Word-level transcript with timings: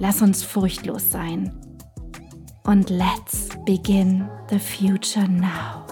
Lass 0.00 0.22
uns 0.22 0.42
furchtlos 0.42 1.12
sein. 1.12 1.52
Und 2.64 2.90
let's 2.90 3.48
begin 3.64 4.28
the 4.50 4.58
future 4.58 5.28
now. 5.28 5.86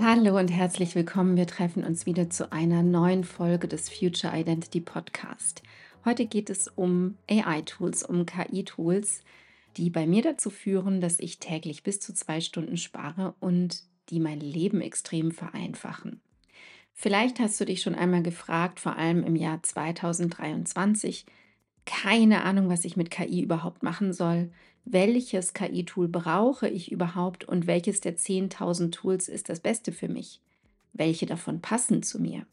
Hallo 0.00 0.36
und 0.38 0.48
herzlich 0.48 0.96
willkommen. 0.96 1.36
Wir 1.36 1.46
treffen 1.46 1.84
uns 1.84 2.04
wieder 2.06 2.30
zu 2.30 2.50
einer 2.50 2.82
neuen 2.82 3.22
Folge 3.22 3.68
des 3.68 3.88
Future 3.88 4.36
Identity 4.36 4.80
Podcast. 4.80 5.62
Heute 6.04 6.26
geht 6.26 6.50
es 6.50 6.66
um 6.66 7.16
AI-Tools, 7.30 8.02
um 8.02 8.26
KI-Tools, 8.26 9.22
die 9.76 9.90
bei 9.90 10.08
mir 10.08 10.22
dazu 10.22 10.50
führen, 10.50 11.00
dass 11.00 11.20
ich 11.20 11.38
täglich 11.38 11.84
bis 11.84 12.00
zu 12.00 12.12
zwei 12.12 12.40
Stunden 12.40 12.76
spare 12.76 13.34
und 13.38 13.84
die 14.10 14.18
mein 14.18 14.40
Leben 14.40 14.80
extrem 14.80 15.30
vereinfachen. 15.30 16.20
Vielleicht 16.98 17.40
hast 17.40 17.60
du 17.60 17.66
dich 17.66 17.82
schon 17.82 17.94
einmal 17.94 18.22
gefragt, 18.22 18.80
vor 18.80 18.96
allem 18.96 19.22
im 19.22 19.36
Jahr 19.36 19.62
2023, 19.62 21.26
keine 21.84 22.42
Ahnung, 22.42 22.70
was 22.70 22.86
ich 22.86 22.96
mit 22.96 23.10
KI 23.10 23.42
überhaupt 23.42 23.82
machen 23.82 24.14
soll. 24.14 24.50
Welches 24.86 25.52
KI-Tool 25.52 26.08
brauche 26.08 26.68
ich 26.70 26.90
überhaupt 26.90 27.44
und 27.44 27.66
welches 27.66 28.00
der 28.00 28.16
10.000 28.16 28.92
Tools 28.92 29.28
ist 29.28 29.50
das 29.50 29.60
Beste 29.60 29.92
für 29.92 30.08
mich? 30.08 30.40
Welche 30.94 31.26
davon 31.26 31.60
passen 31.60 32.02
zu 32.02 32.18
mir? 32.18 32.46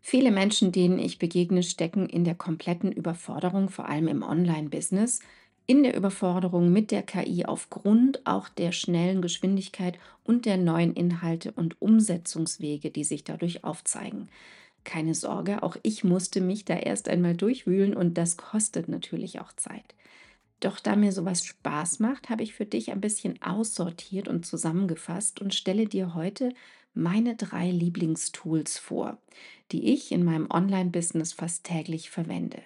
Viele 0.00 0.32
Menschen, 0.32 0.72
denen 0.72 0.98
ich 0.98 1.20
begegne, 1.20 1.62
stecken 1.62 2.08
in 2.08 2.24
der 2.24 2.34
kompletten 2.34 2.90
Überforderung, 2.90 3.68
vor 3.68 3.88
allem 3.88 4.08
im 4.08 4.24
Online-Business, 4.24 5.20
in 5.68 5.82
der 5.82 5.94
Überforderung 5.94 6.72
mit 6.72 6.90
der 6.90 7.02
KI 7.02 7.44
aufgrund 7.44 8.26
auch 8.26 8.48
der 8.48 8.72
schnellen 8.72 9.20
Geschwindigkeit 9.20 9.98
und 10.24 10.46
der 10.46 10.56
neuen 10.56 10.94
Inhalte 10.94 11.52
und 11.52 11.80
Umsetzungswege, 11.82 12.90
die 12.90 13.04
sich 13.04 13.22
dadurch 13.22 13.64
aufzeigen. 13.64 14.30
Keine 14.84 15.14
Sorge, 15.14 15.62
auch 15.62 15.76
ich 15.82 16.04
musste 16.04 16.40
mich 16.40 16.64
da 16.64 16.74
erst 16.74 17.10
einmal 17.10 17.36
durchwühlen 17.36 17.94
und 17.94 18.16
das 18.16 18.38
kostet 18.38 18.88
natürlich 18.88 19.40
auch 19.40 19.52
Zeit. 19.52 19.94
Doch 20.60 20.80
da 20.80 20.96
mir 20.96 21.12
sowas 21.12 21.44
Spaß 21.44 21.98
macht, 22.00 22.30
habe 22.30 22.42
ich 22.42 22.54
für 22.54 22.64
dich 22.64 22.90
ein 22.90 23.02
bisschen 23.02 23.40
aussortiert 23.42 24.26
und 24.26 24.46
zusammengefasst 24.46 25.38
und 25.42 25.54
stelle 25.54 25.86
dir 25.86 26.14
heute 26.14 26.54
meine 26.94 27.36
drei 27.36 27.70
Lieblingstools 27.70 28.78
vor, 28.78 29.18
die 29.70 29.92
ich 29.92 30.12
in 30.12 30.24
meinem 30.24 30.50
Online-Business 30.50 31.34
fast 31.34 31.64
täglich 31.64 32.08
verwende. 32.08 32.62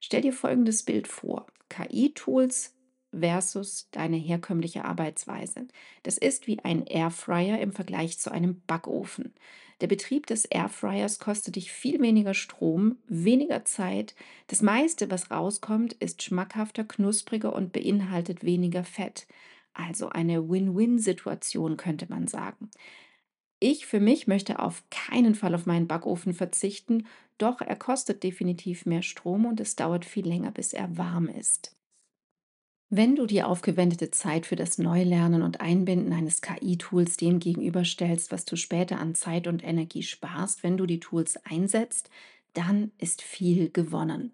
Stell 0.00 0.22
dir 0.22 0.32
folgendes 0.32 0.82
Bild 0.82 1.06
vor. 1.06 1.46
KI-Tools 1.68 2.74
versus 3.12 3.88
deine 3.90 4.16
herkömmliche 4.16 4.84
Arbeitsweise. 4.84 5.66
Das 6.02 6.16
ist 6.18 6.46
wie 6.46 6.58
ein 6.60 6.86
Airfryer 6.86 7.60
im 7.60 7.72
Vergleich 7.72 8.18
zu 8.18 8.30
einem 8.30 8.62
Backofen. 8.66 9.34
Der 9.80 9.86
Betrieb 9.86 10.26
des 10.26 10.44
Airfryers 10.44 11.18
kostet 11.18 11.56
dich 11.56 11.72
viel 11.72 12.00
weniger 12.00 12.34
Strom, 12.34 12.98
weniger 13.06 13.64
Zeit. 13.64 14.14
Das 14.46 14.62
meiste, 14.62 15.10
was 15.10 15.30
rauskommt, 15.30 15.94
ist 15.94 16.22
schmackhafter, 16.22 16.84
knuspriger 16.84 17.54
und 17.54 17.72
beinhaltet 17.72 18.44
weniger 18.44 18.84
Fett. 18.84 19.26
Also 19.72 20.08
eine 20.10 20.48
Win-Win-Situation 20.48 21.76
könnte 21.76 22.06
man 22.08 22.26
sagen. 22.26 22.70
Ich 23.60 23.84
für 23.84 24.00
mich 24.00 24.26
möchte 24.26 24.58
auf 24.58 24.82
keinen 24.90 25.34
Fall 25.34 25.54
auf 25.54 25.66
meinen 25.66 25.86
Backofen 25.86 26.32
verzichten, 26.32 27.06
doch 27.36 27.60
er 27.60 27.76
kostet 27.76 28.22
definitiv 28.22 28.86
mehr 28.86 29.02
Strom 29.02 29.44
und 29.44 29.60
es 29.60 29.76
dauert 29.76 30.06
viel 30.06 30.26
länger, 30.26 30.50
bis 30.50 30.72
er 30.72 30.96
warm 30.96 31.28
ist. 31.28 31.76
Wenn 32.88 33.14
du 33.14 33.26
die 33.26 33.42
aufgewendete 33.42 34.10
Zeit 34.10 34.46
für 34.46 34.56
das 34.56 34.78
Neulernen 34.78 35.42
und 35.42 35.60
Einbinden 35.60 36.12
eines 36.12 36.40
KI-Tools 36.40 37.18
dem 37.18 37.38
gegenüberstellst, 37.38 38.32
was 38.32 38.44
du 38.46 38.56
später 38.56 38.98
an 38.98 39.14
Zeit 39.14 39.46
und 39.46 39.62
Energie 39.62 40.02
sparst, 40.02 40.62
wenn 40.62 40.76
du 40.76 40.86
die 40.86 40.98
Tools 40.98 41.36
einsetzt, 41.44 42.10
dann 42.54 42.90
ist 42.98 43.22
viel 43.22 43.70
gewonnen. 43.70 44.32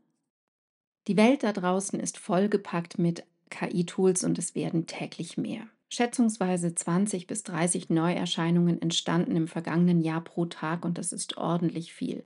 Die 1.07 1.17
Welt 1.17 1.43
da 1.43 1.53
draußen 1.53 2.01
ist 2.01 2.17
vollgepackt 2.17 2.99
mit 2.99 3.25
KI-Tools 3.51 4.25
und 4.25 4.39
es 4.39 4.55
werden 4.55 4.87
täglich 4.87 5.37
mehr. 5.37 5.69
Schätzungsweise 5.89 6.75
20 6.75 7.27
bis 7.27 7.43
30 7.45 7.91
Neuerscheinungen 7.91 8.83
entstanden 8.83 9.37
im 9.37 9.49
vergangenen 9.49 10.01
Jahr 10.01 10.23
pro 10.23 10.47
Tag 10.47 10.85
und 10.85 10.99
das 10.99 11.13
ist 11.13 11.37
ordentlich 11.37 11.93
viel. 11.93 12.25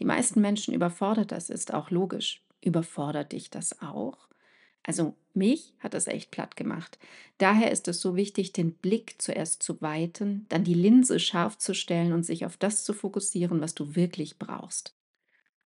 Die 0.00 0.04
meisten 0.04 0.40
Menschen 0.40 0.74
überfordert 0.74 1.32
das, 1.32 1.50
ist 1.50 1.72
auch 1.72 1.90
logisch. 1.90 2.42
Überfordert 2.60 3.32
dich 3.32 3.50
das 3.50 3.80
auch? 3.82 4.28
Also 4.82 5.14
mich 5.32 5.74
hat 5.78 5.94
das 5.94 6.06
echt 6.06 6.30
platt 6.30 6.56
gemacht. 6.56 6.98
Daher 7.38 7.70
ist 7.70 7.88
es 7.88 8.00
so 8.00 8.16
wichtig, 8.16 8.52
den 8.52 8.74
Blick 8.74 9.14
zuerst 9.18 9.62
zu 9.62 9.80
weiten, 9.80 10.46
dann 10.48 10.64
die 10.64 10.74
Linse 10.74 11.20
scharf 11.20 11.56
zu 11.58 11.74
stellen 11.74 12.12
und 12.12 12.24
sich 12.24 12.44
auf 12.44 12.56
das 12.56 12.84
zu 12.84 12.92
fokussieren, 12.92 13.60
was 13.60 13.74
du 13.74 13.94
wirklich 13.94 14.38
brauchst. 14.38 14.94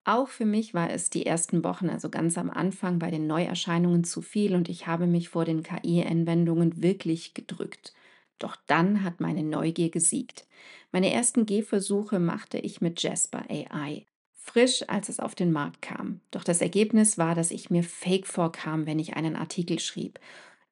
Auch 0.05 0.29
für 0.29 0.47
mich 0.47 0.73
war 0.75 0.91
es 0.91 1.11
die 1.11 1.27
ersten 1.27 1.63
Wochen, 1.63 1.91
also 1.91 2.09
ganz 2.09 2.39
am 2.39 2.51
Anfang 2.51 2.99
bei 2.99 3.11
den 3.11 3.27
Neuerscheinungen 3.27 4.03
zu 4.05 4.23
viel 4.23 4.55
und 4.55 4.69
ich 4.69 4.87
habe 4.87 5.07
mich 5.07 5.29
vor 5.29 5.45
den 5.45 5.63
KI-Anwendungen 5.63 6.83
wirklich 6.83 7.35
gedrückt. 7.35 7.93
Doch 8.39 8.57
dann 8.67 9.05
hat 9.05 9.21
meine 9.21 9.43
Neugier 9.43 9.91
gesiegt. 9.91 10.47
Meine 10.91 11.13
ersten 11.13 11.45
Gehversuche 11.47 12.19
machte 12.19 12.59
ich 12.59 12.81
mit 12.81 13.03
Jasper 13.03 13.45
AI. 13.51 14.07
Frisch, 14.33 14.83
als 14.89 15.11
es 15.11 15.21
auf 15.21 15.35
den 15.35 15.53
Markt 15.53 15.83
kam. 15.83 16.21
Doch 16.31 16.43
das 16.45 16.63
Ergebnis 16.63 17.19
war, 17.19 17.35
dass 17.35 17.51
ich 17.51 17.69
mir 17.71 17.85
fake 17.85 18.27
vorkam, 18.27 18.87
wenn 18.87 18.99
ich 18.99 19.15
einen 19.15 19.37
Artikel 19.37 19.79
schrieb. 19.79 20.19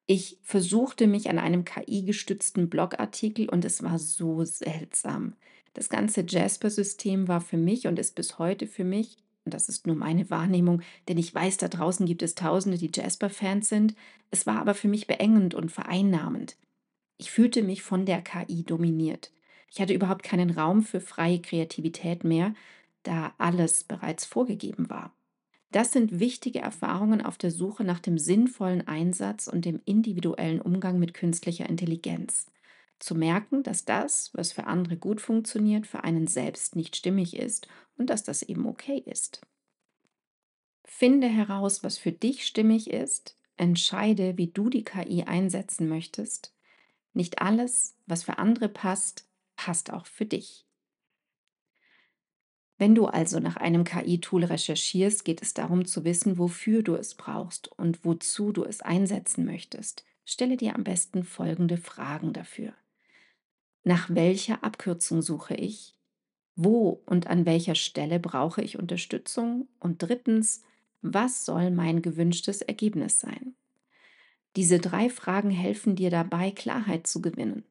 Ich 0.07 0.39
versuchte 0.43 1.07
mich 1.07 1.29
an 1.29 1.37
einem 1.39 1.65
KI-gestützten 1.65 2.69
Blogartikel 2.69 3.47
und 3.49 3.63
es 3.65 3.83
war 3.83 3.99
so 3.99 4.43
seltsam. 4.43 5.35
Das 5.73 5.89
ganze 5.89 6.25
Jasper-System 6.27 7.27
war 7.27 7.41
für 7.41 7.57
mich 7.57 7.87
und 7.87 7.99
ist 7.99 8.15
bis 8.15 8.39
heute 8.39 8.67
für 8.67 8.83
mich, 8.83 9.17
und 9.45 9.53
das 9.53 9.69
ist 9.69 9.87
nur 9.87 9.95
meine 9.95 10.29
Wahrnehmung, 10.29 10.81
denn 11.07 11.17
ich 11.17 11.33
weiß, 11.33 11.57
da 11.57 11.67
draußen 11.67 12.05
gibt 12.05 12.21
es 12.21 12.35
Tausende, 12.35 12.77
die 12.77 12.91
Jasper-Fans 12.93 13.69
sind, 13.69 13.95
es 14.31 14.45
war 14.45 14.59
aber 14.59 14.73
für 14.73 14.87
mich 14.87 15.07
beengend 15.07 15.55
und 15.55 15.71
vereinnahmend. 15.71 16.57
Ich 17.17 17.31
fühlte 17.31 17.63
mich 17.63 17.81
von 17.81 18.05
der 18.05 18.21
KI 18.21 18.63
dominiert. 18.63 19.31
Ich 19.71 19.81
hatte 19.81 19.93
überhaupt 19.93 20.23
keinen 20.23 20.49
Raum 20.49 20.83
für 20.83 21.01
freie 21.01 21.41
Kreativität 21.41 22.23
mehr, 22.23 22.53
da 23.03 23.33
alles 23.37 23.83
bereits 23.83 24.25
vorgegeben 24.25 24.89
war. 24.89 25.13
Das 25.71 25.91
sind 25.91 26.19
wichtige 26.19 26.59
Erfahrungen 26.59 27.23
auf 27.23 27.37
der 27.37 27.51
Suche 27.51 27.83
nach 27.83 27.99
dem 27.99 28.17
sinnvollen 28.17 28.87
Einsatz 28.87 29.47
und 29.47 29.65
dem 29.65 29.81
individuellen 29.85 30.61
Umgang 30.61 30.97
mit 30.97 31.13
künstlicher 31.13 31.69
Intelligenz 31.69 32.47
zu 32.99 33.15
merken, 33.15 33.63
dass 33.63 33.85
das, 33.85 34.31
was 34.33 34.51
für 34.51 34.65
andere 34.65 34.97
gut 34.97 35.21
funktioniert, 35.21 35.87
für 35.87 36.03
einen 36.03 36.27
selbst 36.27 36.75
nicht 36.75 36.95
stimmig 36.95 37.35
ist 37.35 37.67
und 37.97 38.09
dass 38.09 38.23
das 38.23 38.43
eben 38.43 38.65
okay 38.65 39.01
ist. 39.05 39.41
Finde 40.85 41.27
heraus, 41.27 41.83
was 41.83 41.97
für 41.97 42.11
dich 42.11 42.45
stimmig 42.45 42.89
ist, 42.89 43.37
entscheide, 43.57 44.37
wie 44.37 44.47
du 44.47 44.69
die 44.69 44.83
KI 44.83 45.23
einsetzen 45.23 45.87
möchtest. 45.87 46.53
Nicht 47.13 47.41
alles, 47.41 47.95
was 48.05 48.23
für 48.23 48.37
andere 48.37 48.69
passt, 48.69 49.27
passt 49.55 49.91
auch 49.91 50.05
für 50.05 50.25
dich. 50.25 50.65
Wenn 52.77 52.95
du 52.95 53.07
also 53.07 53.41
nach 53.41 53.57
einem 53.57 53.83
KI-Tool 53.83 54.45
recherchierst, 54.45 55.25
geht 55.25 55.41
es 55.41 55.53
darum 55.53 55.85
zu 55.85 56.05
wissen, 56.05 56.37
wofür 56.37 56.81
du 56.81 56.95
es 56.95 57.13
brauchst 57.15 57.67
und 57.77 58.05
wozu 58.05 58.53
du 58.53 58.63
es 58.63 58.81
einsetzen 58.81 59.43
möchtest. 59.43 60.05
Stelle 60.23 60.55
dir 60.55 60.75
am 60.75 60.85
besten 60.85 61.23
folgende 61.23 61.75
Fragen 61.75 62.31
dafür. 62.31 62.73
Nach 63.83 64.09
welcher 64.09 64.63
Abkürzung 64.63 65.21
suche 65.21 65.53
ich? 65.55 65.95
Wo 66.55 67.01
und 67.05 67.27
an 67.27 67.45
welcher 67.45 67.75
Stelle 67.75 68.19
brauche 68.19 68.61
ich 68.61 68.77
Unterstützung? 68.79 69.67
Und 69.79 70.01
drittens, 70.03 70.63
Was 71.01 71.45
soll 71.45 71.71
mein 71.71 72.01
gewünschtes 72.01 72.61
Ergebnis 72.61 73.19
sein? 73.21 73.55
Diese 74.55 74.79
drei 74.79 75.09
Fragen 75.09 75.49
helfen 75.51 75.95
dir 75.95 76.09
dabei, 76.09 76.51
Klarheit 76.51 77.07
zu 77.07 77.21
gewinnen. 77.21 77.63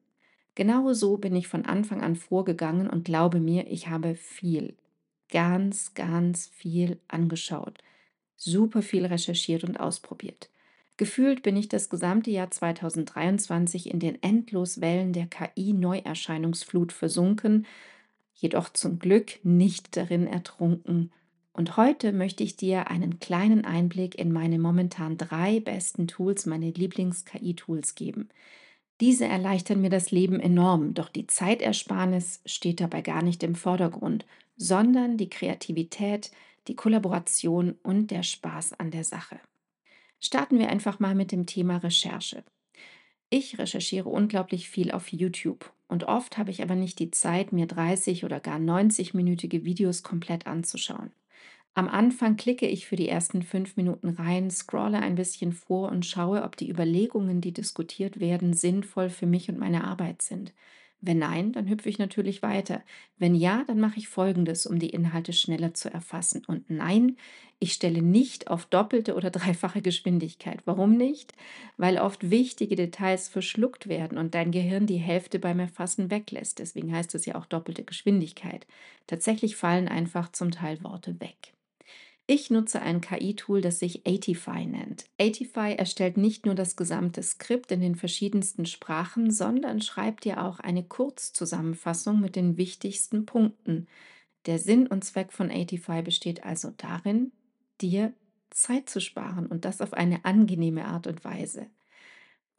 Genau 0.55 0.93
so 0.93 1.17
bin 1.17 1.35
ich 1.35 1.47
von 1.47 1.65
Anfang 1.65 2.01
an 2.01 2.15
vorgegangen 2.15 2.89
und 2.89 3.05
glaube 3.05 3.39
mir, 3.39 3.67
ich 3.67 3.87
habe 3.87 4.15
viel, 4.15 4.75
ganz, 5.29 5.93
ganz 5.93 6.47
viel 6.47 6.99
angeschaut, 7.07 7.79
super 8.35 8.81
viel 8.81 9.05
recherchiert 9.05 9.63
und 9.63 9.79
ausprobiert. 9.79 10.49
Gefühlt 10.99 11.43
bin 11.43 11.55
ich 11.55 11.69
das 11.69 11.87
gesamte 11.87 12.29
Jahr 12.29 12.51
2023 12.51 13.89
in 13.89 14.01
den 14.01 14.21
Endloswellen 14.21 15.13
der 15.13 15.27
KI-Neuerscheinungsflut 15.27 16.91
versunken, 16.91 17.65
jedoch 18.33 18.67
zum 18.67 18.99
Glück 18.99 19.39
nicht 19.43 19.95
darin 19.95 20.27
ertrunken. 20.27 21.13
Und 21.53 21.77
heute 21.77 22.11
möchte 22.11 22.43
ich 22.43 22.57
dir 22.57 22.89
einen 22.89 23.21
kleinen 23.21 23.63
Einblick 23.63 24.15
in 24.15 24.33
meine 24.33 24.59
momentan 24.59 25.17
drei 25.17 25.61
besten 25.61 26.09
Tools, 26.09 26.45
meine 26.45 26.71
Lieblings-KI-Tools 26.71 27.95
geben. 27.95 28.27
Diese 28.99 29.23
erleichtern 29.23 29.79
mir 29.79 29.89
das 29.89 30.11
Leben 30.11 30.41
enorm, 30.41 30.95
doch 30.95 31.07
die 31.07 31.27
Zeitersparnis 31.27 32.41
steht 32.45 32.81
dabei 32.81 33.03
gar 33.03 33.23
nicht 33.23 33.41
im 33.43 33.55
Vordergrund, 33.55 34.25
sondern 34.57 35.15
die 35.15 35.29
Kreativität, 35.29 36.29
die 36.67 36.75
Kollaboration 36.75 37.75
und 37.83 38.11
der 38.11 38.23
Spaß 38.23 38.73
an 38.73 38.91
der 38.91 39.05
Sache. 39.05 39.39
Starten 40.19 40.59
wir 40.59 40.69
einfach 40.69 40.99
mal 40.99 41.15
mit 41.15 41.31
dem 41.31 41.45
Thema 41.45 41.77
Recherche. 41.77 42.43
Ich 43.29 43.57
recherchiere 43.59 44.09
unglaublich 44.09 44.69
viel 44.69 44.91
auf 44.91 45.11
YouTube 45.11 45.71
und 45.87 46.05
oft 46.05 46.37
habe 46.37 46.51
ich 46.51 46.61
aber 46.61 46.75
nicht 46.75 46.99
die 46.99 47.11
Zeit, 47.11 47.53
mir 47.53 47.67
30 47.67 48.25
oder 48.25 48.39
gar 48.39 48.57
90-minütige 48.57 49.63
Videos 49.63 50.03
komplett 50.03 50.47
anzuschauen. 50.47 51.11
Am 51.75 51.87
Anfang 51.87 52.35
klicke 52.35 52.67
ich 52.67 52.87
für 52.87 52.95
die 52.95 53.07
ersten 53.07 53.43
fünf 53.43 53.77
Minuten 53.77 54.09
rein, 54.09 54.49
scrolle 54.51 54.99
ein 54.99 55.15
bisschen 55.15 55.53
vor 55.53 55.89
und 55.89 56.05
schaue, 56.05 56.43
ob 56.43 56.57
die 56.57 56.69
Überlegungen, 56.69 57.39
die 57.39 57.53
diskutiert 57.53 58.19
werden, 58.19 58.53
sinnvoll 58.53 59.09
für 59.09 59.27
mich 59.27 59.49
und 59.49 59.59
meine 59.59 59.83
Arbeit 59.85 60.21
sind. 60.21 60.53
Wenn 61.01 61.19
nein, 61.19 61.53
dann 61.53 61.69
hüpfe 61.69 61.87
ich 61.87 61.97
natürlich 61.97 62.41
weiter. 62.41 62.83
Wenn 63.17 63.33
ja, 63.33 63.63
dann 63.67 63.79
mache 63.79 63.99
ich 63.99 64.09
Folgendes, 64.09 64.65
um 64.65 64.79
die 64.79 64.89
Inhalte 64.89 65.31
schneller 65.31 65.73
zu 65.73 65.91
erfassen. 65.91 66.43
Und 66.45 66.69
nein, 66.69 67.15
ich 67.59 67.73
stelle 67.73 68.01
nicht 68.01 68.47
auf 68.47 68.65
doppelte 68.65 69.15
oder 69.15 69.29
dreifache 69.31 69.81
Geschwindigkeit. 69.81 70.61
Warum 70.65 70.97
nicht? 70.97 71.33
Weil 71.77 71.99
oft 71.99 72.29
wichtige 72.29 72.75
Details 72.75 73.29
verschluckt 73.29 73.87
werden 73.87 74.17
und 74.17 74.35
dein 74.35 74.51
Gehirn 74.51 74.87
die 74.87 74.97
Hälfte 74.97 75.39
beim 75.39 75.59
Erfassen 75.59 76.11
weglässt. 76.11 76.59
Deswegen 76.59 76.93
heißt 76.93 77.15
es 77.15 77.25
ja 77.25 77.35
auch 77.35 77.45
doppelte 77.45 77.83
Geschwindigkeit. 77.83 78.67
Tatsächlich 79.07 79.55
fallen 79.55 79.87
einfach 79.87 80.31
zum 80.31 80.51
Teil 80.51 80.83
Worte 80.83 81.19
weg. 81.21 81.53
Ich 82.31 82.51
nutze 82.51 82.83
ein 82.83 83.01
KI-Tool, 83.01 83.59
das 83.59 83.79
sich 83.79 84.05
Atify 84.05 84.63
nennt. 84.63 85.05
Atify 85.17 85.73
erstellt 85.73 86.15
nicht 86.15 86.45
nur 86.45 86.53
das 86.53 86.75
gesamte 86.75 87.23
Skript 87.23 87.71
in 87.71 87.81
den 87.81 87.95
verschiedensten 87.95 88.67
Sprachen, 88.67 89.31
sondern 89.31 89.81
schreibt 89.81 90.25
dir 90.25 90.43
auch 90.43 90.59
eine 90.59 90.83
Kurzzusammenfassung 90.83 92.21
mit 92.21 92.35
den 92.35 92.55
wichtigsten 92.55 93.25
Punkten. 93.25 93.87
Der 94.45 94.59
Sinn 94.59 94.85
und 94.85 95.03
Zweck 95.03 95.33
von 95.33 95.49
Atify 95.49 96.03
besteht 96.03 96.43
also 96.43 96.71
darin, 96.77 97.31
dir 97.81 98.13
Zeit 98.51 98.91
zu 98.91 99.01
sparen 99.01 99.47
und 99.47 99.65
das 99.65 99.81
auf 99.81 99.93
eine 99.93 100.23
angenehme 100.23 100.85
Art 100.85 101.07
und 101.07 101.25
Weise. 101.25 101.65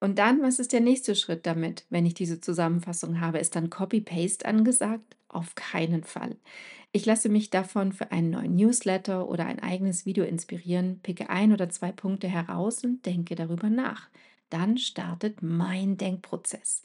Und 0.01 0.19
dann, 0.19 0.43
was 0.43 0.59
ist 0.59 0.73
der 0.73 0.81
nächste 0.81 1.15
Schritt 1.15 1.47
damit, 1.47 1.87
wenn 1.91 2.07
ich 2.07 2.15
diese 2.15 2.41
Zusammenfassung 2.41 3.21
habe? 3.21 3.39
Ist 3.39 3.55
dann 3.55 3.71
Copy-Paste 3.71 4.47
angesagt? 4.47 5.17
Auf 5.33 5.55
keinen 5.55 6.03
Fall. 6.03 6.37
Ich 6.91 7.07
lasse 7.07 7.29
mich 7.29 7.51
davon 7.51 7.93
für 7.93 8.11
einen 8.11 8.31
neuen 8.31 8.57
Newsletter 8.57 9.29
oder 9.29 9.47
ein 9.47 9.61
eigenes 9.61 10.07
Video 10.07 10.25
inspirieren, 10.25 10.99
picke 11.05 11.31
ein 11.31 11.53
oder 11.53 11.69
zwei 11.69 11.93
Punkte 11.93 12.27
heraus 12.27 12.83
und 12.83 13.07
denke 13.07 13.37
darüber 13.37 13.71
nach. 13.71 14.09
Dann 14.49 14.77
startet 14.77 15.41
mein 15.41 15.97
Denkprozess. 15.97 16.83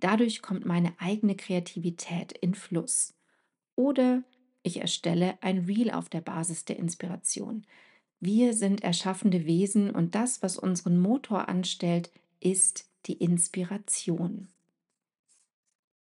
Dadurch 0.00 0.40
kommt 0.40 0.64
meine 0.64 0.94
eigene 0.98 1.36
Kreativität 1.36 2.32
in 2.32 2.54
Fluss. 2.54 3.14
Oder 3.76 4.22
ich 4.62 4.80
erstelle 4.80 5.36
ein 5.42 5.58
Reel 5.58 5.90
auf 5.90 6.08
der 6.08 6.22
Basis 6.22 6.64
der 6.64 6.78
Inspiration. 6.78 7.66
Wir 8.20 8.54
sind 8.54 8.82
erschaffende 8.82 9.44
Wesen 9.44 9.90
und 9.90 10.14
das, 10.14 10.42
was 10.42 10.56
unseren 10.56 10.98
Motor 10.98 11.50
anstellt, 11.50 12.10
ist 12.40 12.88
die 13.04 13.14
Inspiration. 13.14 14.48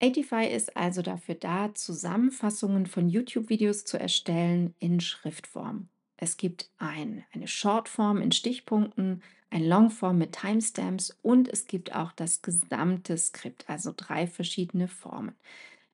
85 0.02 0.52
ist 0.52 0.76
also 0.76 1.00
dafür 1.00 1.36
da, 1.36 1.72
Zusammenfassungen 1.74 2.86
von 2.86 3.08
YouTube-Videos 3.08 3.84
zu 3.84 4.00
erstellen 4.00 4.74
in 4.80 4.98
Schriftform. 4.98 5.88
Es 6.16 6.36
gibt 6.36 6.70
ein, 6.78 7.24
eine 7.32 7.46
Shortform 7.46 8.20
in 8.20 8.32
Stichpunkten, 8.32 9.22
ein 9.50 9.64
Longform 9.64 10.18
mit 10.18 10.32
Timestamps 10.32 11.16
und 11.22 11.48
es 11.48 11.68
gibt 11.68 11.94
auch 11.94 12.10
das 12.12 12.42
gesamte 12.42 13.16
Skript, 13.16 13.68
also 13.68 13.92
drei 13.96 14.26
verschiedene 14.26 14.88
Formen. 14.88 15.36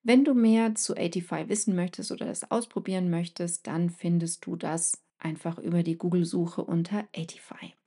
Wenn 0.02 0.25
du 0.25 0.32
mehr 0.32 0.75
zu 0.75 0.94
85 0.94 1.50
wissen 1.50 1.76
möchtest 1.76 2.10
oder 2.10 2.25
das 2.25 2.50
ausprobieren 2.50 3.10
möchtest, 3.10 3.66
dann 3.66 3.90
findest 3.90 4.46
du 4.46 4.56
das 4.56 5.02
einfach 5.19 5.58
über 5.58 5.82
die 5.82 5.99
Google-Suche 5.99 6.64
unter 6.64 7.06
85. 7.14 7.77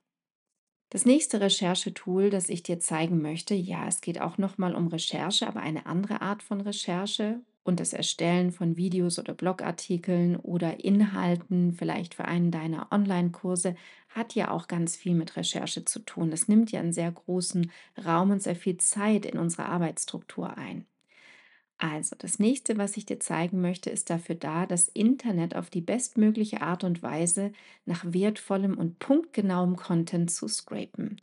Das 0.92 1.06
nächste 1.06 1.40
Recherchetool, 1.40 2.28
das 2.28 2.50
ich 2.50 2.62
dir 2.62 2.78
zeigen 2.78 3.22
möchte, 3.22 3.54
ja, 3.54 3.88
es 3.88 4.02
geht 4.02 4.20
auch 4.20 4.36
nochmal 4.36 4.74
um 4.74 4.88
Recherche, 4.88 5.46
aber 5.48 5.60
eine 5.60 5.86
andere 5.86 6.20
Art 6.20 6.42
von 6.42 6.60
Recherche 6.60 7.40
und 7.62 7.80
das 7.80 7.94
Erstellen 7.94 8.52
von 8.52 8.76
Videos 8.76 9.18
oder 9.18 9.32
Blogartikeln 9.32 10.36
oder 10.36 10.84
Inhalten, 10.84 11.72
vielleicht 11.72 12.14
für 12.14 12.26
einen 12.26 12.50
deiner 12.50 12.88
Online-Kurse, 12.92 13.74
hat 14.10 14.34
ja 14.34 14.50
auch 14.50 14.68
ganz 14.68 14.94
viel 14.94 15.14
mit 15.14 15.34
Recherche 15.36 15.86
zu 15.86 16.00
tun. 16.00 16.30
Das 16.30 16.46
nimmt 16.46 16.70
ja 16.72 16.80
einen 16.80 16.92
sehr 16.92 17.10
großen 17.10 17.70
Raum 18.04 18.30
und 18.30 18.42
sehr 18.42 18.56
viel 18.56 18.76
Zeit 18.76 19.24
in 19.24 19.38
unsere 19.38 19.64
Arbeitsstruktur 19.70 20.58
ein. 20.58 20.84
Also, 21.84 22.14
das 22.16 22.38
nächste, 22.38 22.78
was 22.78 22.96
ich 22.96 23.06
dir 23.06 23.18
zeigen 23.18 23.60
möchte, 23.60 23.90
ist 23.90 24.08
dafür 24.08 24.36
da, 24.36 24.66
das 24.66 24.86
Internet 24.86 25.56
auf 25.56 25.68
die 25.68 25.80
bestmögliche 25.80 26.62
Art 26.62 26.84
und 26.84 27.02
Weise 27.02 27.52
nach 27.86 28.04
wertvollem 28.06 28.78
und 28.78 29.00
punktgenauem 29.00 29.74
Content 29.74 30.30
zu 30.30 30.46
scrapen. 30.46 31.20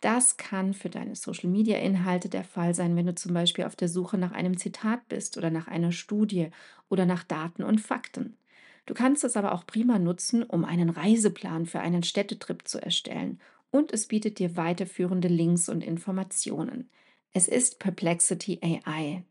Das 0.00 0.38
kann 0.38 0.72
für 0.72 0.88
deine 0.88 1.14
Social-Media-Inhalte 1.14 2.30
der 2.30 2.44
Fall 2.44 2.74
sein, 2.74 2.96
wenn 2.96 3.04
du 3.06 3.14
zum 3.14 3.34
Beispiel 3.34 3.66
auf 3.66 3.76
der 3.76 3.88
Suche 3.88 4.16
nach 4.16 4.32
einem 4.32 4.56
Zitat 4.56 5.06
bist 5.08 5.36
oder 5.36 5.50
nach 5.50 5.68
einer 5.68 5.92
Studie 5.92 6.48
oder 6.88 7.04
nach 7.04 7.22
Daten 7.24 7.62
und 7.62 7.80
Fakten. 7.80 8.38
Du 8.86 8.94
kannst 8.94 9.24
es 9.24 9.36
aber 9.36 9.52
auch 9.52 9.66
prima 9.66 9.98
nutzen, 9.98 10.42
um 10.42 10.64
einen 10.64 10.88
Reiseplan 10.90 11.66
für 11.66 11.80
einen 11.80 12.02
Städtetrip 12.02 12.66
zu 12.66 12.82
erstellen 12.82 13.40
und 13.70 13.92
es 13.92 14.06
bietet 14.08 14.38
dir 14.38 14.56
weiterführende 14.56 15.28
Links 15.28 15.68
und 15.68 15.84
Informationen. 15.84 16.88
Es 17.34 17.46
ist 17.46 17.78
Perplexity 17.78 18.58
AI, 18.62 19.24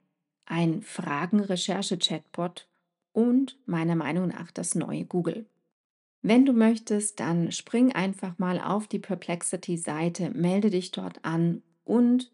ein 0.52 0.82
Fragenrecherche-Chatbot 0.82 2.68
und 3.14 3.58
meiner 3.66 3.96
Meinung 3.96 4.28
nach 4.28 4.52
das 4.52 4.76
neue 4.76 5.06
Google. 5.06 5.46
Wenn 6.22 6.46
du 6.46 6.54
möchtest, 6.54 7.20
dann 7.20 7.52
spring 7.52 7.94
einfach 7.94 8.38
mal 8.38 8.60
auf 8.60 8.88
die 8.88 9.00
Perplexity-Seite, 9.00 10.30
melde 10.32 10.70
dich 10.70 10.92
dort 10.92 11.24
an 11.24 11.64
und 11.84 12.32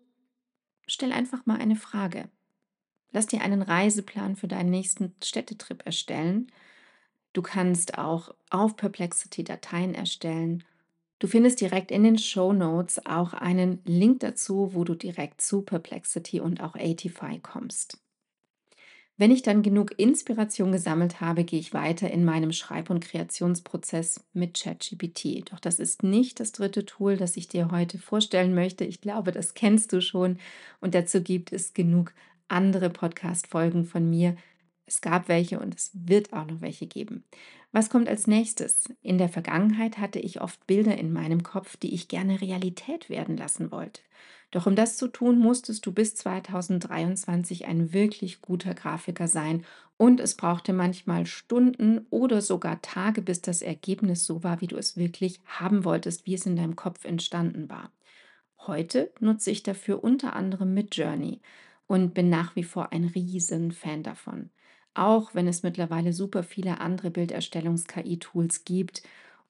stell 0.87 1.13
einfach 1.13 1.45
mal 1.45 1.59
eine 1.59 1.75
Frage. 1.75 2.27
Lass 3.11 3.27
dir 3.27 3.41
einen 3.41 3.61
Reiseplan 3.61 4.35
für 4.35 4.47
deinen 4.47 4.71
nächsten 4.71 5.13
Städtetrip 5.23 5.85
erstellen. 5.85 6.51
Du 7.33 7.41
kannst 7.41 7.97
auch 7.97 8.33
auf 8.49 8.75
Perplexity 8.75 9.43
Dateien 9.43 9.93
erstellen. 9.93 10.63
Du 11.19 11.27
findest 11.27 11.61
direkt 11.61 11.91
in 11.91 12.03
den 12.03 12.17
Show 12.17 12.51
Notes 12.51 13.05
auch 13.05 13.33
einen 13.33 13.79
Link 13.85 14.19
dazu, 14.19 14.73
wo 14.73 14.83
du 14.83 14.95
direkt 14.95 15.39
zu 15.39 15.61
Perplexity 15.61 16.39
und 16.39 16.61
auch 16.61 16.73
85 16.73 17.41
kommst. 17.41 17.99
Wenn 19.19 19.31
ich 19.31 19.41
dann 19.41 19.63
genug 19.63 19.97
Inspiration 19.97 20.71
gesammelt 20.71 21.21
habe, 21.21 21.43
gehe 21.43 21.59
ich 21.59 21.73
weiter 21.73 22.11
in 22.11 22.23
meinem 22.23 22.51
Schreib- 22.51 22.91
und 22.91 22.99
Kreationsprozess 22.99 24.23
mit 24.33 24.61
ChatGPT. 24.61 25.51
Doch 25.51 25.59
das 25.59 25.79
ist 25.79 26.03
nicht 26.03 26.39
das 26.39 26.51
dritte 26.51 26.85
Tool, 26.85 27.17
das 27.17 27.35
ich 27.35 27.47
dir 27.47 27.71
heute 27.71 27.97
vorstellen 27.97 28.53
möchte. 28.53 28.85
Ich 28.85 29.01
glaube, 29.01 29.31
das 29.31 29.55
kennst 29.55 29.91
du 29.91 30.01
schon 30.01 30.37
und 30.81 30.93
dazu 30.93 31.23
gibt 31.23 31.51
es 31.51 31.73
genug 31.73 32.13
andere 32.47 32.91
Podcast-Folgen 32.91 33.85
von 33.85 34.07
mir. 34.07 34.37
Es 34.87 35.01
gab 35.01 35.27
welche 35.27 35.59
und 35.59 35.75
es 35.75 35.91
wird 35.93 36.33
auch 36.33 36.45
noch 36.45 36.61
welche 36.61 36.87
geben. 36.87 37.25
Was 37.73 37.89
kommt 37.89 38.07
als 38.07 38.25
nächstes? 38.25 38.85
In 39.01 39.17
der 39.17 39.29
Vergangenheit 39.29 39.97
hatte 39.97 40.19
ich 40.19 40.41
oft 40.41 40.65
Bilder 40.65 40.97
in 40.97 41.11
meinem 41.11 41.43
Kopf, 41.43 41.75
die 41.77 41.93
ich 41.93 42.07
gerne 42.07 42.41
Realität 42.41 43.09
werden 43.09 43.35
lassen 43.37 43.69
wollte. 43.71 44.01
Doch 44.51 44.65
um 44.65 44.75
das 44.77 44.95
zu 44.95 45.09
tun, 45.09 45.39
musstest 45.39 45.85
du 45.85 45.91
bis 45.91 46.15
2023 46.15 47.65
ein 47.67 47.91
wirklich 47.93 48.41
guter 48.41 48.73
Grafiker 48.73 49.27
sein 49.27 49.65
und 49.97 50.21
es 50.21 50.35
brauchte 50.35 50.71
manchmal 50.71 51.25
Stunden 51.25 52.07
oder 52.09 52.41
sogar 52.41 52.81
Tage, 52.81 53.21
bis 53.21 53.41
das 53.41 53.61
Ergebnis 53.61 54.25
so 54.25 54.43
war, 54.43 54.61
wie 54.61 54.67
du 54.67 54.77
es 54.77 54.95
wirklich 54.95 55.41
haben 55.45 55.83
wolltest, 55.83 56.25
wie 56.25 56.33
es 56.33 56.45
in 56.45 56.55
deinem 56.55 56.77
Kopf 56.77 57.03
entstanden 57.03 57.69
war. 57.69 57.91
Heute 58.67 59.11
nutze 59.19 59.51
ich 59.51 59.63
dafür 59.63 60.03
unter 60.03 60.35
anderem 60.35 60.73
Midjourney 60.73 61.41
und 61.87 62.13
bin 62.13 62.29
nach 62.29 62.55
wie 62.55 62.63
vor 62.63 62.93
ein 62.93 63.05
riesen 63.05 63.71
Fan 63.73 64.03
davon. 64.03 64.49
Auch 64.97 65.35
wenn 65.35 65.47
es 65.47 65.61
mittlerweile 65.61 66.11
super 66.11 66.41
viele 66.41 66.81
andere 66.81 67.11
Bilderstellungs-KI-Tools 67.11 68.65
gibt 68.65 69.03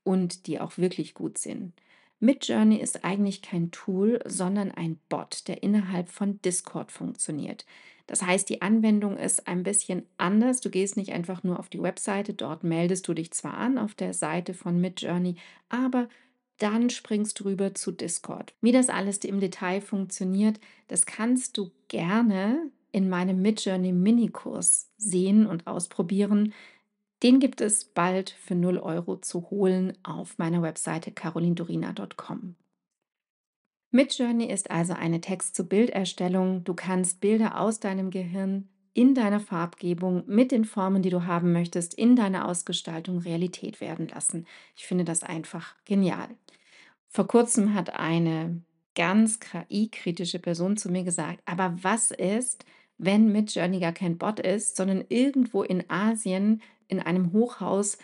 und 0.03 0.45
die 0.45 0.59
auch 0.59 0.77
wirklich 0.77 1.13
gut 1.13 1.37
sind. 1.37 1.71
Midjourney 2.19 2.77
ist 2.77 3.05
eigentlich 3.05 3.41
kein 3.41 3.71
Tool, 3.71 4.19
sondern 4.25 4.71
ein 4.71 4.99
Bot, 5.07 5.47
der 5.47 5.63
innerhalb 5.63 6.09
von 6.09 6.41
Discord 6.41 6.91
funktioniert. 6.91 7.65
Das 8.07 8.23
heißt, 8.23 8.49
die 8.49 8.61
Anwendung 8.61 9.15
ist 9.15 9.47
ein 9.47 9.63
bisschen 9.63 10.05
anders. 10.17 10.59
Du 10.59 10.69
gehst 10.69 10.97
nicht 10.97 11.13
einfach 11.13 11.43
nur 11.43 11.59
auf 11.59 11.69
die 11.69 11.81
Webseite, 11.81 12.33
dort 12.33 12.65
meldest 12.65 13.07
du 13.07 13.13
dich 13.13 13.31
zwar 13.31 13.53
an 13.53 13.77
auf 13.77 13.95
der 13.95 14.13
Seite 14.13 14.53
von 14.53 14.81
Midjourney, 14.81 15.35
aber 15.69 16.09
dann 16.57 16.89
springst 16.89 17.39
du 17.39 17.45
rüber 17.45 17.73
zu 17.73 17.93
Discord. 17.93 18.53
Wie 18.59 18.73
das 18.73 18.89
alles 18.89 19.19
im 19.19 19.39
Detail 19.39 19.79
funktioniert, 19.79 20.59
das 20.89 21.05
kannst 21.05 21.57
du 21.57 21.71
gerne 21.87 22.69
in 22.91 23.09
meinem 23.09 23.41
Midjourney 23.41 23.91
Minikurs 23.91 24.89
sehen 24.97 25.45
und 25.45 25.67
ausprobieren. 25.67 26.53
Den 27.23 27.39
gibt 27.39 27.61
es 27.61 27.85
bald 27.85 28.29
für 28.29 28.55
0 28.55 28.77
Euro 28.77 29.17
zu 29.17 29.49
holen 29.49 29.97
auf 30.03 30.37
meiner 30.37 30.61
Webseite 30.61 31.11
carolindorina.com. 31.11 32.55
Midjourney 33.91 34.45
ist 34.45 34.69
also 34.69 34.93
eine 34.93 35.21
Text-zu-Bild-Erstellung. 35.21 36.63
Du 36.63 36.73
kannst 36.73 37.21
Bilder 37.21 37.59
aus 37.59 37.79
deinem 37.79 38.11
Gehirn 38.11 38.69
in 38.93 39.13
deiner 39.13 39.39
Farbgebung 39.39 40.23
mit 40.27 40.51
den 40.51 40.65
Formen, 40.65 41.01
die 41.01 41.09
du 41.09 41.25
haben 41.25 41.53
möchtest, 41.53 41.93
in 41.93 42.15
deiner 42.15 42.47
Ausgestaltung 42.47 43.19
Realität 43.19 43.79
werden 43.79 44.07
lassen. 44.07 44.45
Ich 44.75 44.85
finde 44.85 45.03
das 45.03 45.23
einfach 45.23 45.75
genial. 45.85 46.29
Vor 47.07 47.27
kurzem 47.27 47.73
hat 47.73 47.91
eine 47.91 48.61
ganz 48.97 49.39
KI-kritische 49.39 50.39
Person 50.39 50.75
zu 50.75 50.89
mir 50.89 51.03
gesagt, 51.03 51.41
aber 51.45 51.77
was 51.81 52.09
ist, 52.09 52.65
wenn 52.97 53.31
Midjourney 53.31 53.79
gar 53.79 53.93
kein 53.93 54.17
Bot 54.17 54.39
ist, 54.39 54.75
sondern 54.75 55.05
irgendwo 55.07 55.61
in 55.61 55.87
Asien 55.87 56.63
in 56.87 56.99
einem 56.99 57.31
Hochhaus 57.31 57.99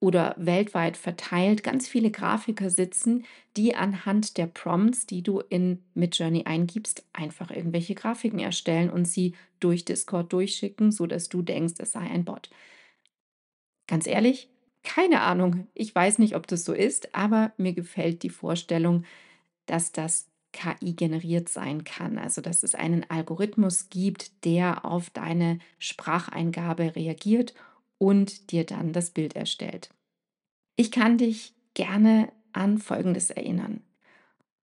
oder 0.00 0.34
weltweit 0.38 0.96
verteilt 0.96 1.62
ganz 1.62 1.86
viele 1.86 2.10
Grafiker 2.10 2.70
sitzen, 2.70 3.26
die 3.58 3.74
anhand 3.74 4.38
der 4.38 4.46
Prompts, 4.46 5.04
die 5.04 5.22
du 5.22 5.40
in 5.40 5.82
Midjourney 5.92 6.44
eingibst, 6.46 7.04
einfach 7.12 7.50
irgendwelche 7.50 7.94
Grafiken 7.94 8.38
erstellen 8.38 8.88
und 8.88 9.04
sie 9.04 9.34
durch 9.60 9.84
Discord 9.84 10.32
durchschicken, 10.32 10.92
sodass 10.92 11.28
du 11.28 11.42
denkst, 11.42 11.74
es 11.78 11.92
sei 11.92 12.00
ein 12.00 12.24
Bot. 12.24 12.48
Ganz 13.86 14.06
ehrlich, 14.06 14.48
keine 14.82 15.20
Ahnung. 15.20 15.66
Ich 15.74 15.94
weiß 15.94 16.20
nicht, 16.20 16.36
ob 16.36 16.46
das 16.46 16.64
so 16.64 16.72
ist, 16.72 17.14
aber 17.14 17.52
mir 17.58 17.74
gefällt 17.74 18.22
die 18.22 18.30
Vorstellung, 18.30 19.04
dass 19.66 19.92
das 19.92 20.27
KI 20.52 20.94
generiert 20.94 21.48
sein 21.48 21.84
kann. 21.84 22.18
Also, 22.18 22.40
dass 22.40 22.62
es 22.62 22.74
einen 22.74 23.08
Algorithmus 23.08 23.88
gibt, 23.90 24.44
der 24.44 24.84
auf 24.84 25.10
deine 25.10 25.58
Spracheingabe 25.78 26.96
reagiert 26.96 27.54
und 27.98 28.50
dir 28.52 28.64
dann 28.64 28.92
das 28.92 29.10
Bild 29.10 29.36
erstellt. 29.36 29.90
Ich 30.76 30.90
kann 30.90 31.18
dich 31.18 31.54
gerne 31.74 32.32
an 32.52 32.78
Folgendes 32.78 33.30
erinnern. 33.30 33.82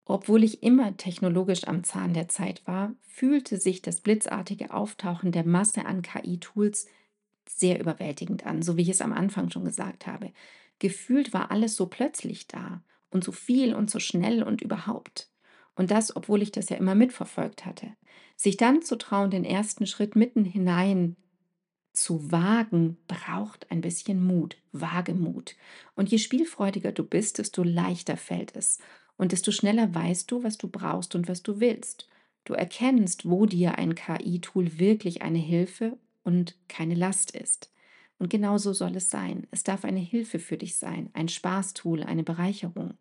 Obwohl 0.06 0.44
ich 0.44 0.62
immer 0.62 0.96
technologisch 0.98 1.68
am 1.68 1.84
Zahn 1.84 2.14
der 2.14 2.28
Zeit 2.28 2.66
war, 2.68 2.94
fühlte 3.02 3.58
sich 3.58 3.82
das 3.82 4.02
blitzartige 4.02 4.74
Auftauchen 4.74 5.32
der 5.32 5.46
Masse 5.46 5.86
an 5.86 6.04
KI-Tools 6.04 6.88
sehr 7.48 7.80
überwältigend 7.80 8.46
an, 8.46 8.62
so 8.62 8.78
wie 8.78 8.84
ich 8.84 8.90
es 8.90 9.02
am 9.02 9.14
Anfang 9.14 9.50
schon 9.50 9.66
gesagt 9.66 10.08
habe. 10.08 10.32
Gefühlt 10.80 11.34
war 11.34 11.52
alles 11.52 11.76
so 11.76 11.88
plötzlich 11.88 12.48
da 12.48 12.84
und 13.10 13.24
so 13.24 13.32
viel 13.32 13.74
und 13.74 13.90
so 13.90 14.00
schnell 14.00 14.44
und 14.44 14.62
überhaupt. 14.62 15.30
Und 15.76 15.92
das, 15.92 16.16
obwohl 16.16 16.42
ich 16.42 16.52
das 16.52 16.70
ja 16.70 16.78
immer 16.78 16.96
mitverfolgt 16.96 17.66
hatte. 17.66 17.96
Sich 18.36 18.58
dann 18.58 18.82
zu 18.82 18.98
trauen, 18.98 19.32
den 19.32 19.46
ersten 19.46 19.86
Schritt 19.86 20.16
mitten 20.16 20.46
hinein 20.46 21.16
zu 21.96 22.32
wagen 22.32 22.98
braucht 23.08 23.72
ein 23.72 23.82
bisschen 23.82 24.26
Mut, 24.26 24.58
Wagemut. 24.72 25.56
Und 25.96 26.10
je 26.10 26.18
spielfreudiger 26.18 26.92
du 26.92 27.04
bist, 27.04 27.38
desto 27.38 27.64
leichter 27.64 28.18
fällt 28.18 28.56
es. 28.56 28.80
Und 29.18 29.32
desto 29.32 29.52
schneller 29.52 29.94
weißt 29.94 30.30
du, 30.30 30.44
was 30.44 30.58
du 30.58 30.68
brauchst 30.68 31.16
und 31.16 31.28
was 31.28 31.42
du 31.42 31.60
willst. 31.60 32.10
Du 32.44 32.54
erkennst, 32.54 33.28
wo 33.30 33.46
dir 33.46 33.78
ein 33.78 33.96
KI-Tool 33.96 34.78
wirklich 34.78 35.22
eine 35.22 35.40
Hilfe 35.40 35.98
und 36.24 36.58
keine 36.68 36.96
Last 36.96 37.32
ist. 37.32 37.72
Und 38.20 38.30
genau 38.30 38.58
so 38.58 38.74
soll 38.74 38.96
es 38.96 39.10
sein. 39.10 39.48
Es 39.52 39.64
darf 39.64 39.84
eine 39.84 40.00
Hilfe 40.00 40.40
für 40.40 40.58
dich 40.58 40.78
sein, 40.78 41.10
ein 41.14 41.28
Spaßtool, 41.28 42.04
eine 42.04 42.24
Bereicherung. 42.24 42.96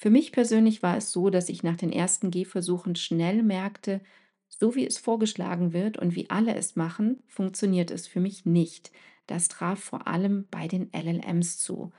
Für 0.00 0.08
mich 0.08 0.32
persönlich 0.32 0.82
war 0.82 0.96
es 0.96 1.12
so, 1.12 1.28
dass 1.28 1.50
ich 1.50 1.62
nach 1.62 1.76
den 1.76 1.92
ersten 1.92 2.30
Gehversuchen 2.30 2.96
schnell 2.96 3.42
merkte, 3.42 4.00
so 4.48 4.74
wie 4.74 4.86
es 4.86 4.96
vorgeschlagen 4.96 5.74
wird 5.74 5.98
und 5.98 6.16
wie 6.16 6.30
alle 6.30 6.54
es 6.54 6.74
machen, 6.74 7.22
funktioniert 7.26 7.90
es 7.90 8.06
für 8.06 8.18
mich 8.18 8.46
nicht. 8.46 8.92
Das 9.26 9.48
traf 9.48 9.78
vor 9.78 10.06
allem 10.06 10.48
bei 10.50 10.68
den 10.68 10.90
LLMs 10.94 11.58
zu. 11.58 11.92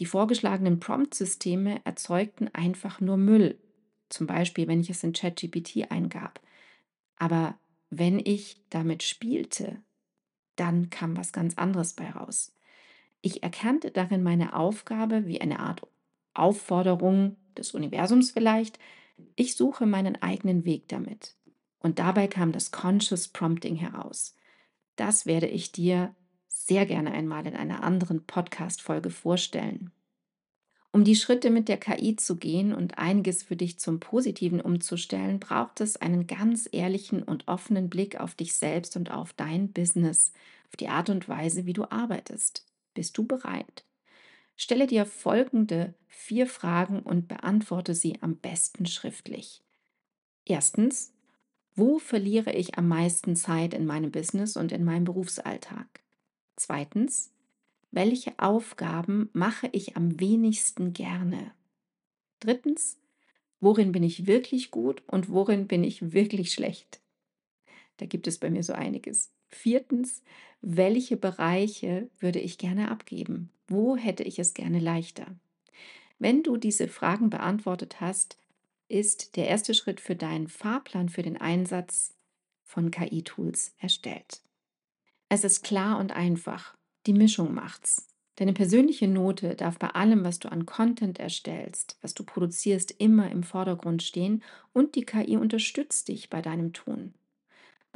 Die 0.00 0.04
vorgeschlagenen 0.04 0.78
Prompt-Systeme 0.78 1.80
erzeugten 1.84 2.48
einfach 2.52 3.00
nur 3.00 3.16
Müll, 3.16 3.58
zum 4.10 4.26
Beispiel 4.26 4.68
wenn 4.68 4.80
ich 4.80 4.90
es 4.90 5.02
in 5.02 5.14
ChatGPT 5.14 5.90
eingab. 5.90 6.42
Aber 7.16 7.58
wenn 7.88 8.18
ich 8.18 8.60
damit 8.68 9.02
spielte, 9.02 9.80
dann 10.56 10.90
kam 10.90 11.16
was 11.16 11.32
ganz 11.32 11.56
anderes 11.56 11.94
bei 11.94 12.10
raus. 12.10 12.54
Ich 13.22 13.42
erkannte 13.42 13.90
darin 13.92 14.22
meine 14.22 14.54
Aufgabe 14.54 15.26
wie 15.26 15.40
eine 15.40 15.60
Art 15.60 15.82
Aufforderung 16.38 17.36
des 17.56 17.72
Universums 17.72 18.30
vielleicht, 18.30 18.78
ich 19.34 19.56
suche 19.56 19.86
meinen 19.86 20.20
eigenen 20.22 20.64
Weg 20.64 20.88
damit. 20.88 21.34
Und 21.78 21.98
dabei 21.98 22.26
kam 22.26 22.52
das 22.52 22.70
Conscious 22.70 23.28
Prompting 23.28 23.76
heraus. 23.76 24.34
Das 24.96 25.26
werde 25.26 25.46
ich 25.46 25.72
dir 25.72 26.14
sehr 26.48 26.86
gerne 26.86 27.12
einmal 27.12 27.46
in 27.46 27.54
einer 27.54 27.84
anderen 27.84 28.24
Podcast-Folge 28.26 29.10
vorstellen. 29.10 29.92
Um 30.90 31.04
die 31.04 31.14
Schritte 31.14 31.50
mit 31.50 31.68
der 31.68 31.76
KI 31.76 32.16
zu 32.16 32.36
gehen 32.36 32.72
und 32.72 32.96
einiges 32.96 33.42
für 33.42 33.54
dich 33.54 33.78
zum 33.78 34.00
Positiven 34.00 34.62
umzustellen, 34.62 35.38
braucht 35.38 35.82
es 35.82 35.96
einen 35.96 36.26
ganz 36.26 36.68
ehrlichen 36.72 37.22
und 37.22 37.46
offenen 37.48 37.90
Blick 37.90 38.18
auf 38.18 38.34
dich 38.34 38.54
selbst 38.54 38.96
und 38.96 39.10
auf 39.10 39.34
dein 39.34 39.72
Business, 39.72 40.32
auf 40.68 40.76
die 40.76 40.88
Art 40.88 41.10
und 41.10 41.28
Weise, 41.28 41.66
wie 41.66 41.74
du 41.74 41.84
arbeitest. 41.84 42.64
Bist 42.94 43.18
du 43.18 43.26
bereit? 43.26 43.85
Stelle 44.56 44.86
dir 44.86 45.04
folgende 45.04 45.94
vier 46.08 46.46
Fragen 46.46 47.00
und 47.00 47.28
beantworte 47.28 47.94
sie 47.94 48.20
am 48.22 48.36
besten 48.38 48.86
schriftlich. 48.86 49.62
Erstens, 50.46 51.12
wo 51.74 51.98
verliere 51.98 52.52
ich 52.52 52.78
am 52.78 52.88
meisten 52.88 53.36
Zeit 53.36 53.74
in 53.74 53.84
meinem 53.84 54.10
Business 54.10 54.56
und 54.56 54.72
in 54.72 54.82
meinem 54.84 55.04
Berufsalltag? 55.04 56.02
Zweitens, 56.56 57.32
welche 57.90 58.38
Aufgaben 58.38 59.28
mache 59.34 59.68
ich 59.72 59.96
am 59.96 60.18
wenigsten 60.18 60.94
gerne? 60.94 61.52
Drittens, 62.40 62.98
worin 63.60 63.92
bin 63.92 64.02
ich 64.02 64.26
wirklich 64.26 64.70
gut 64.70 65.02
und 65.06 65.28
worin 65.28 65.66
bin 65.66 65.84
ich 65.84 66.12
wirklich 66.12 66.52
schlecht? 66.52 67.02
Da 67.98 68.06
gibt 68.06 68.26
es 68.26 68.38
bei 68.38 68.50
mir 68.50 68.62
so 68.62 68.72
einiges. 68.72 69.35
Viertens, 69.56 70.22
welche 70.60 71.16
Bereiche 71.16 72.08
würde 72.20 72.38
ich 72.38 72.58
gerne 72.58 72.90
abgeben? 72.90 73.50
Wo 73.66 73.96
hätte 73.96 74.22
ich 74.22 74.38
es 74.38 74.54
gerne 74.54 74.78
leichter? 74.78 75.26
Wenn 76.18 76.42
du 76.42 76.56
diese 76.56 76.88
Fragen 76.88 77.30
beantwortet 77.30 78.00
hast, 78.00 78.38
ist 78.88 79.36
der 79.36 79.48
erste 79.48 79.74
Schritt 79.74 80.00
für 80.00 80.14
deinen 80.14 80.48
Fahrplan 80.48 81.08
für 81.08 81.22
den 81.22 81.36
Einsatz 81.36 82.14
von 82.62 82.90
KI-Tools 82.90 83.74
erstellt. 83.78 84.42
Es 85.28 85.42
ist 85.42 85.64
klar 85.64 85.98
und 85.98 86.12
einfach. 86.12 86.76
Die 87.06 87.12
Mischung 87.12 87.52
macht's. 87.52 88.08
Deine 88.36 88.52
persönliche 88.52 89.08
Note 89.08 89.54
darf 89.54 89.78
bei 89.78 89.88
allem, 89.88 90.22
was 90.22 90.38
du 90.38 90.52
an 90.52 90.66
Content 90.66 91.18
erstellst, 91.18 91.96
was 92.02 92.14
du 92.14 92.22
produzierst, 92.22 92.92
immer 92.98 93.30
im 93.30 93.42
Vordergrund 93.42 94.02
stehen 94.02 94.42
und 94.72 94.94
die 94.94 95.06
KI 95.06 95.36
unterstützt 95.38 96.08
dich 96.08 96.28
bei 96.28 96.42
deinem 96.42 96.72
Tun. 96.72 97.14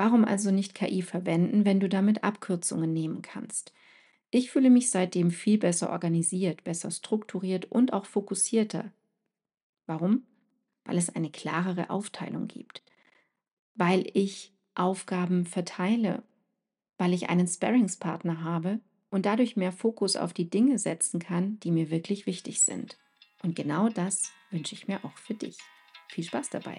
Warum 0.03 0.25
also 0.25 0.51
nicht 0.51 0.75
KI 0.75 1.03
verwenden, 1.03 1.67
wenn 1.67 1.79
du 1.79 1.87
damit 1.87 2.25
Abkürzungen 2.25 2.91
nehmen 2.91 3.21
kannst? 3.21 3.75
Ich 4.31 4.51
fühle 4.51 4.71
mich 4.71 4.91
seitdem 4.91 5.31
viel 5.31 5.59
besser 5.59 5.91
organisiert, 5.91 6.65
besser 6.65 6.91
strukturiert 6.91 7.67
und 7.67 7.93
auch 7.93 8.07
fokussierter. 8.07 8.95
Warum? 9.85 10.23
Weil 10.87 10.97
es 10.97 11.15
eine 11.15 11.29
klarere 11.31 11.91
Aufteilung 11.91 12.49
gibt. 12.49 12.83
Weil 13.75 14.11
ich 14.15 14.55
Aufgaben 14.75 15.45
verteile. 15.45 16.23
Weil 16.97 17.13
ich 17.13 17.29
einen 17.29 17.47
Sparringspartner 17.47 18.43
habe 18.43 18.81
und 19.11 19.27
dadurch 19.27 19.55
mehr 19.55 19.71
Fokus 19.71 20.17
auf 20.17 20.33
die 20.33 20.49
Dinge 20.49 20.79
setzen 20.79 21.21
kann, 21.21 21.61
die 21.61 21.73
mir 21.73 21.91
wirklich 21.91 22.25
wichtig 22.25 22.63
sind. 22.63 22.97
Und 23.43 23.55
genau 23.55 23.91
das 23.91 24.33
wünsche 24.51 24.75
ich 24.75 24.89
mir 24.89 25.05
auch 25.05 25.19
für 25.19 25.35
dich. 25.35 25.59
Viel 26.09 26.25
Spaß 26.25 26.49
dabei! 26.49 26.79